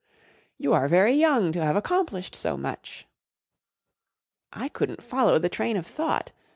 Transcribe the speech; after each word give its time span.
"You 0.57 0.73
are 0.73 0.87
very 0.87 1.13
young 1.13 1.51
to 1.51 1.63
have 1.63 1.75
accomplished 1.75 2.33
so 2.33 2.57
much!" 2.57 3.05
I 4.51 4.67
couldn't 4.67 5.03
follow 5.03 5.37
the 5.37 5.47
train 5.47 5.77
of 5.77 5.85
thought. 5.85 6.31